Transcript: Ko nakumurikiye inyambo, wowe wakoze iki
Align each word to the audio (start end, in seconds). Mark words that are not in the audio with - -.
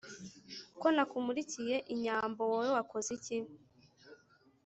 Ko 0.79 0.87
nakumurikiye 0.95 1.75
inyambo, 1.93 2.41
wowe 2.51 2.69
wakoze 2.75 3.09
iki 3.17 3.37